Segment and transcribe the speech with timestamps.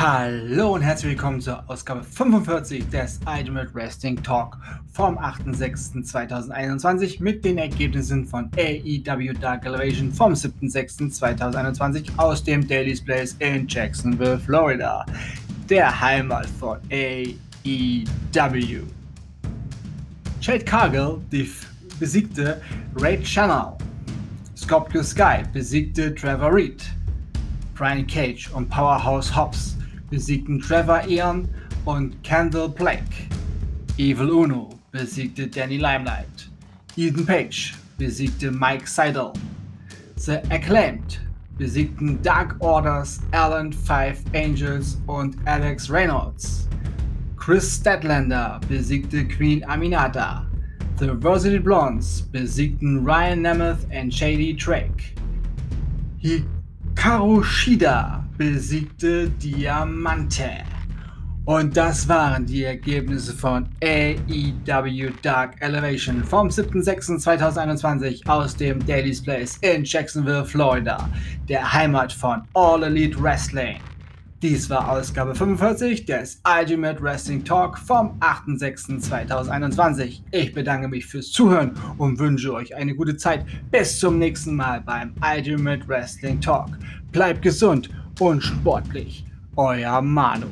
[0.00, 4.56] Hallo und herzlich willkommen zur Ausgabe 45 des Ultimate Wrestling Talk
[4.92, 13.34] vom 8.6.2021 mit den Ergebnissen von AEW Dark Elevation vom 7.6.2021 aus dem Daily's Place
[13.40, 15.04] in Jacksonville, Florida,
[15.68, 17.34] der Heimat von AEW.
[20.40, 21.18] Jade Cargill
[21.98, 22.62] besiegte
[22.94, 23.76] Ray Channel.
[24.56, 26.84] Scorpio Sky besiegte Trevor Reed.
[27.74, 29.77] Brian Cage und Powerhouse Hobbs
[30.10, 31.48] besiegten Trevor Ian
[31.84, 33.28] und Kendall Blake.
[33.96, 36.48] Evil Uno besiegte Danny Limelight.
[36.96, 39.32] Ethan Page besiegte Mike Seidel.
[40.16, 41.20] The Acclaimed
[41.58, 46.68] besiegten Dark Orders, Alan Five Angels und Alex Reynolds.
[47.36, 50.46] Chris Statlander besiegte Queen Aminata.
[50.98, 55.14] The Varsity Blondes besiegten Ryan Nemeth und Shady Drake.
[56.20, 60.48] Hikaru Shida besiegte Diamante.
[61.44, 69.56] Und das waren die Ergebnisse von AEW Dark Elevation vom 7.6.2021 aus dem Daily's Place
[69.62, 71.08] in Jacksonville, Florida,
[71.48, 73.78] der Heimat von All Elite Wrestling.
[74.40, 80.20] Dies war Ausgabe 45 des Ultimate Wrestling Talk vom 8.6.2021.
[80.30, 83.44] Ich bedanke mich fürs Zuhören und wünsche euch eine gute Zeit.
[83.72, 86.68] Bis zum nächsten Mal beim Ultimate Wrestling Talk.
[87.10, 89.24] Bleibt gesund und sportlich.
[89.56, 90.46] Euer Manu.